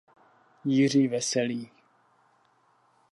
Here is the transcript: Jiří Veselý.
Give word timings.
Jiří 0.65 1.07
Veselý. 1.07 1.71